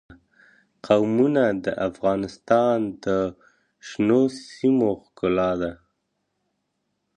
قومونه 0.87 1.43
د 1.65 1.65
افغانستان 1.89 2.77
د 3.05 3.05
شنو 3.87 4.21
سیمو 4.51 4.89
ښکلا 5.03 5.51
ده. 5.61 5.71